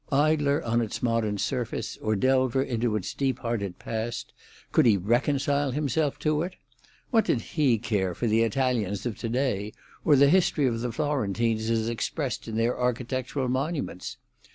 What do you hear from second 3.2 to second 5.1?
hearted past, could he